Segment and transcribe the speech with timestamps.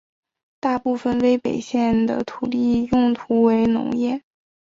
[0.59, 4.23] 大部分威北县的土地用途为农业。